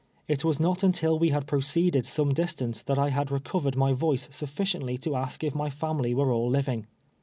[0.27, 4.27] It was not until we had proceeded some distance that I had recovered my voice
[4.29, 6.87] sutiiciently to ask if my family were all living.